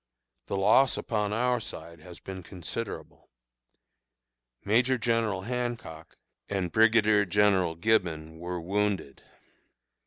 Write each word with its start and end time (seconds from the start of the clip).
The 0.47 0.57
loss 0.57 0.97
upon 0.97 1.31
our 1.31 1.59
side 1.59 1.99
has 1.99 2.19
been 2.19 2.41
considerable. 2.41 3.29
Major 4.65 4.97
General 4.97 5.41
Hancock 5.43 6.17
and 6.49 6.71
Brigadier 6.71 7.23
General 7.23 7.75
Gibbon 7.75 8.39
were 8.39 8.59
wounded. 8.59 9.21